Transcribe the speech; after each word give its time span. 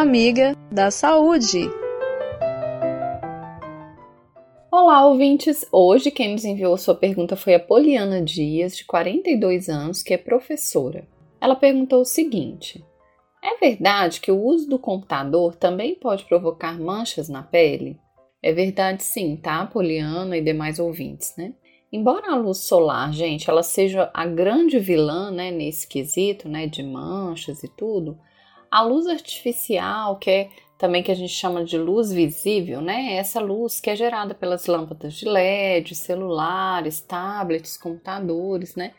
amiga 0.00 0.56
da 0.70 0.92
saúde. 0.92 1.68
Olá, 4.70 5.04
ouvintes! 5.04 5.66
Hoje 5.72 6.12
quem 6.12 6.32
nos 6.32 6.44
enviou 6.44 6.76
sua 6.76 6.94
pergunta 6.94 7.34
foi 7.34 7.54
a 7.54 7.60
Poliana 7.60 8.22
Dias, 8.22 8.76
de 8.76 8.84
42 8.84 9.68
anos, 9.68 10.00
que 10.00 10.14
é 10.14 10.16
professora. 10.16 11.04
Ela 11.40 11.56
perguntou 11.56 12.02
o 12.02 12.04
seguinte: 12.04 12.84
É 13.42 13.58
verdade 13.58 14.20
que 14.20 14.30
o 14.30 14.40
uso 14.40 14.68
do 14.68 14.78
computador 14.78 15.56
também 15.56 15.96
pode 15.96 16.24
provocar 16.26 16.78
manchas 16.78 17.28
na 17.28 17.42
pele? 17.42 17.98
É 18.40 18.52
verdade 18.52 19.02
sim, 19.02 19.34
tá, 19.34 19.66
Poliana 19.66 20.36
e 20.36 20.44
demais 20.44 20.78
ouvintes, 20.78 21.34
né? 21.36 21.54
Embora 21.92 22.30
a 22.30 22.36
luz 22.36 22.58
solar, 22.58 23.12
gente, 23.12 23.50
ela 23.50 23.64
seja 23.64 24.08
a 24.14 24.24
grande 24.26 24.78
vilã, 24.78 25.32
né, 25.32 25.50
nesse 25.50 25.88
quesito, 25.88 26.48
né, 26.48 26.68
de 26.68 26.84
manchas 26.84 27.64
e 27.64 27.68
tudo, 27.68 28.16
a 28.70 28.82
luz 28.82 29.06
artificial, 29.06 30.16
que 30.16 30.30
é 30.30 30.50
também 30.78 31.02
que 31.02 31.10
a 31.10 31.14
gente 31.14 31.32
chama 31.32 31.64
de 31.64 31.76
luz 31.76 32.12
visível, 32.12 32.80
né? 32.80 33.14
Essa 33.14 33.40
luz 33.40 33.80
que 33.80 33.90
é 33.90 33.96
gerada 33.96 34.34
pelas 34.34 34.66
lâmpadas 34.66 35.14
de 35.14 35.28
LED, 35.28 35.94
celulares, 35.94 37.00
tablets, 37.00 37.76
computadores, 37.76 38.76
né? 38.76 38.94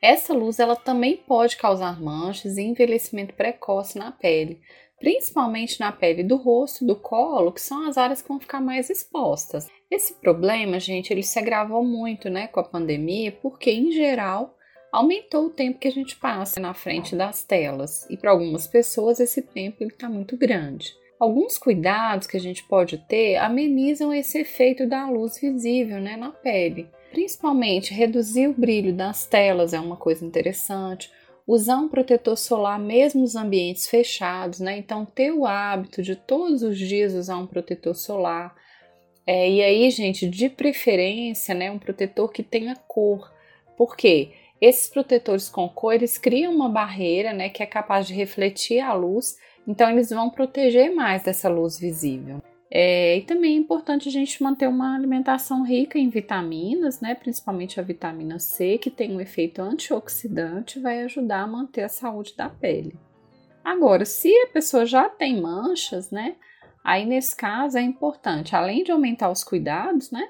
Essa 0.00 0.34
luz 0.34 0.58
ela 0.58 0.76
também 0.76 1.16
pode 1.16 1.56
causar 1.56 2.00
manchas 2.00 2.58
e 2.58 2.62
envelhecimento 2.62 3.34
precoce 3.34 3.98
na 3.98 4.12
pele, 4.12 4.60
principalmente 4.98 5.80
na 5.80 5.90
pele 5.90 6.22
do 6.22 6.36
rosto, 6.36 6.84
do 6.84 6.96
colo, 6.96 7.52
que 7.52 7.60
são 7.60 7.88
as 7.88 7.96
áreas 7.96 8.20
que 8.20 8.28
vão 8.28 8.40
ficar 8.40 8.60
mais 8.60 8.90
expostas. 8.90 9.68
Esse 9.90 10.14
problema, 10.20 10.78
gente, 10.78 11.12
ele 11.12 11.22
se 11.22 11.38
agravou 11.38 11.84
muito, 11.84 12.28
né, 12.28 12.46
com 12.48 12.60
a 12.60 12.64
pandemia, 12.64 13.30
porque 13.30 13.70
em 13.70 13.92
geral 13.92 14.54
aumentou 14.92 15.46
o 15.46 15.50
tempo 15.50 15.78
que 15.78 15.88
a 15.88 15.92
gente 15.92 16.16
passa 16.16 16.60
na 16.60 16.74
frente 16.74 17.16
das 17.16 17.42
telas 17.42 18.06
e 18.10 18.16
para 18.16 18.30
algumas 18.30 18.66
pessoas 18.66 19.18
esse 19.18 19.40
tempo 19.40 19.82
está 19.82 20.08
muito 20.08 20.36
grande. 20.36 20.94
Alguns 21.18 21.56
cuidados 21.56 22.26
que 22.26 22.36
a 22.36 22.40
gente 22.40 22.62
pode 22.64 22.98
ter 22.98 23.36
amenizam 23.36 24.12
esse 24.12 24.40
efeito 24.40 24.86
da 24.86 25.08
luz 25.08 25.40
visível 25.40 25.98
né, 25.98 26.16
na 26.16 26.30
pele. 26.30 26.90
Principalmente 27.10 27.94
reduzir 27.94 28.48
o 28.48 28.52
brilho 28.52 28.92
das 28.92 29.26
telas 29.26 29.72
é 29.72 29.80
uma 29.80 29.96
coisa 29.96 30.26
interessante. 30.26 31.10
Usar 31.46 31.76
um 31.76 31.88
protetor 31.88 32.36
solar 32.36 32.78
mesmo 32.78 33.22
nos 33.22 33.34
ambientes 33.34 33.88
fechados, 33.88 34.60
né? 34.60 34.78
Então 34.78 35.04
ter 35.04 35.32
o 35.32 35.44
hábito 35.44 36.02
de 36.02 36.14
todos 36.14 36.62
os 36.62 36.78
dias 36.78 37.14
usar 37.14 37.36
um 37.36 37.46
protetor 37.46 37.94
solar. 37.94 38.54
É, 39.26 39.50
e 39.50 39.62
aí, 39.62 39.90
gente, 39.90 40.26
de 40.28 40.48
preferência, 40.48 41.54
né, 41.54 41.70
um 41.70 41.78
protetor 41.78 42.32
que 42.32 42.42
tenha 42.42 42.74
cor. 42.74 43.32
Por 43.76 43.96
quê? 43.96 44.32
Esses 44.62 44.86
protetores 44.86 45.48
com 45.48 45.68
cor, 45.68 45.92
eles 45.92 46.16
criam 46.16 46.54
uma 46.54 46.68
barreira, 46.68 47.32
né, 47.32 47.48
que 47.48 47.64
é 47.64 47.66
capaz 47.66 48.06
de 48.06 48.14
refletir 48.14 48.78
a 48.78 48.92
luz, 48.92 49.36
então 49.66 49.90
eles 49.90 50.10
vão 50.10 50.30
proteger 50.30 50.94
mais 50.94 51.24
dessa 51.24 51.48
luz 51.48 51.76
visível. 51.76 52.40
É, 52.70 53.16
e 53.16 53.22
também 53.22 53.56
é 53.56 53.58
importante 53.58 54.08
a 54.08 54.12
gente 54.12 54.40
manter 54.40 54.68
uma 54.68 54.94
alimentação 54.94 55.64
rica 55.64 55.98
em 55.98 56.08
vitaminas, 56.08 57.00
né, 57.00 57.12
principalmente 57.16 57.80
a 57.80 57.82
vitamina 57.82 58.38
C, 58.38 58.78
que 58.78 58.88
tem 58.88 59.12
um 59.12 59.20
efeito 59.20 59.60
antioxidante 59.60 60.78
vai 60.78 61.02
ajudar 61.02 61.40
a 61.40 61.46
manter 61.48 61.82
a 61.82 61.88
saúde 61.88 62.32
da 62.36 62.48
pele. 62.48 62.94
Agora, 63.64 64.04
se 64.04 64.32
a 64.42 64.46
pessoa 64.46 64.86
já 64.86 65.08
tem 65.08 65.40
manchas, 65.40 66.12
né, 66.12 66.36
aí 66.84 67.04
nesse 67.04 67.34
caso 67.34 67.78
é 67.78 67.82
importante, 67.82 68.54
além 68.54 68.84
de 68.84 68.92
aumentar 68.92 69.28
os 69.28 69.42
cuidados, 69.42 70.12
né, 70.12 70.28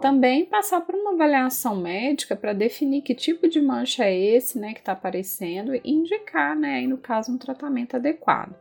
também 0.00 0.46
passar 0.46 0.80
por 0.80 0.94
uma 0.94 1.12
avaliação 1.12 1.76
médica 1.76 2.34
para 2.34 2.52
definir 2.52 3.02
que 3.02 3.14
tipo 3.14 3.46
de 3.46 3.60
mancha 3.60 4.04
é 4.04 4.18
esse, 4.18 4.58
né, 4.58 4.72
que 4.72 4.80
está 4.80 4.92
aparecendo 4.92 5.74
e 5.74 5.80
indicar, 5.84 6.56
né, 6.56 6.76
aí 6.76 6.86
no 6.86 6.98
caso, 6.98 7.30
um 7.30 7.38
tratamento 7.38 7.96
adequado. 7.96 8.54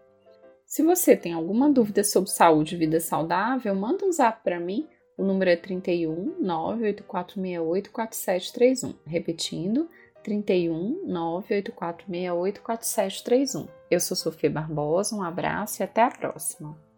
Se 0.65 0.83
você 0.83 1.15
tem 1.15 1.33
alguma 1.33 1.69
dúvida 1.69 2.03
sobre 2.03 2.29
saúde 2.29 2.75
e 2.75 2.77
vida 2.77 2.99
saudável, 2.99 3.73
manda 3.73 4.05
um 4.05 4.11
zap 4.11 4.43
para 4.43 4.59
mim. 4.59 4.87
O 5.17 5.23
número 5.23 5.49
é 5.49 5.55
31 5.55 6.35
98468 6.39 7.91
4731. 7.91 8.93
Repetindo, 9.05 9.89
31 10.23 11.07
98468 11.07 12.61
4731. 12.61 13.67
Eu 13.89 13.99
sou 13.99 14.15
Sofia 14.15 14.49
Barbosa, 14.49 15.15
um 15.15 15.23
abraço 15.23 15.81
e 15.81 15.83
até 15.83 16.03
a 16.03 16.11
próxima. 16.11 16.88